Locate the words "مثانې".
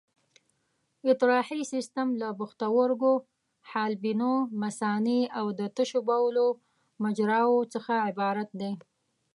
4.63-5.21